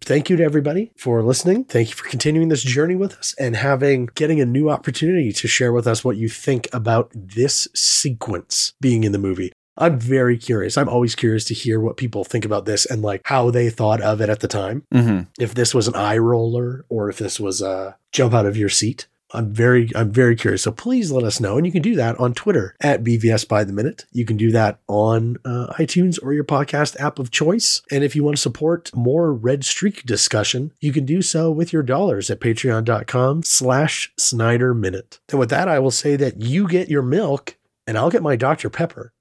thank 0.00 0.30
you 0.30 0.36
to 0.36 0.44
everybody 0.44 0.92
for 0.96 1.22
listening. 1.22 1.64
Thank 1.64 1.90
you 1.90 1.94
for 1.94 2.08
continuing 2.08 2.48
this 2.48 2.62
journey 2.62 2.96
with 2.96 3.16
us 3.18 3.34
and 3.38 3.56
having 3.56 4.06
getting 4.14 4.40
a 4.40 4.46
new 4.46 4.70
opportunity 4.70 5.32
to 5.32 5.48
share 5.48 5.72
with 5.72 5.86
us 5.86 6.04
what 6.04 6.16
you 6.16 6.28
think 6.28 6.68
about 6.72 7.10
this 7.14 7.68
sequence 7.74 8.74
being 8.80 9.04
in 9.04 9.12
the 9.12 9.18
movie. 9.18 9.52
I'm 9.76 9.98
very 9.98 10.36
curious. 10.36 10.76
I'm 10.76 10.88
always 10.88 11.14
curious 11.14 11.44
to 11.46 11.54
hear 11.54 11.80
what 11.80 11.96
people 11.96 12.22
think 12.22 12.44
about 12.44 12.66
this 12.66 12.84
and 12.84 13.00
like 13.02 13.22
how 13.24 13.50
they 13.50 13.70
thought 13.70 14.02
of 14.02 14.20
it 14.20 14.28
at 14.28 14.40
the 14.40 14.48
time. 14.48 14.84
Mm-hmm. 14.92 15.22
If 15.38 15.54
this 15.54 15.74
was 15.74 15.88
an 15.88 15.94
eye 15.94 16.18
roller 16.18 16.84
or 16.88 17.08
if 17.08 17.18
this 17.18 17.40
was 17.40 17.62
a 17.62 17.96
jump 18.12 18.34
out 18.34 18.46
of 18.46 18.56
your 18.56 18.68
seat. 18.68 19.06
I'm 19.32 19.52
very, 19.52 19.90
I'm 19.94 20.10
very 20.10 20.36
curious. 20.36 20.62
So 20.62 20.72
please 20.72 21.10
let 21.10 21.24
us 21.24 21.40
know. 21.40 21.56
And 21.56 21.66
you 21.66 21.72
can 21.72 21.82
do 21.82 21.96
that 21.96 22.18
on 22.18 22.34
Twitter 22.34 22.74
at 22.80 23.04
BVS 23.04 23.46
by 23.46 23.64
the 23.64 23.72
minute. 23.72 24.06
You 24.12 24.24
can 24.24 24.36
do 24.36 24.50
that 24.52 24.80
on 24.88 25.36
uh, 25.44 25.72
iTunes 25.78 26.18
or 26.22 26.32
your 26.32 26.44
podcast 26.44 26.98
app 27.00 27.18
of 27.18 27.30
choice. 27.30 27.82
And 27.90 28.04
if 28.04 28.16
you 28.16 28.24
want 28.24 28.36
to 28.36 28.42
support 28.42 28.90
more 28.94 29.32
red 29.32 29.64
streak 29.64 30.04
discussion, 30.04 30.72
you 30.80 30.92
can 30.92 31.04
do 31.04 31.22
so 31.22 31.50
with 31.50 31.72
your 31.72 31.82
dollars 31.82 32.30
at 32.30 32.40
patreon.com 32.40 33.42
slash 33.44 34.12
Snyder 34.18 34.74
minute. 34.74 35.20
And 35.30 35.38
with 35.38 35.50
that, 35.50 35.68
I 35.68 35.78
will 35.78 35.90
say 35.90 36.16
that 36.16 36.40
you 36.40 36.66
get 36.68 36.88
your 36.88 37.02
milk 37.02 37.56
and 37.86 37.96
I'll 37.96 38.10
get 38.10 38.22
my 38.22 38.36
Dr. 38.36 38.70
Pepper. 38.70 39.12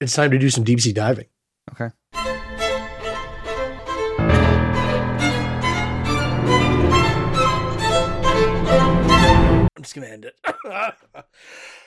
It's 0.00 0.14
time 0.14 0.30
to 0.32 0.38
do 0.38 0.50
some 0.50 0.64
deep 0.64 0.80
sea 0.80 0.92
diving. 0.92 1.26
Okay. 1.72 1.90
I'm 9.82 9.84
just 9.84 9.96
going 9.96 10.06
to 10.06 10.12
end 10.12 10.24
it. 10.26 10.36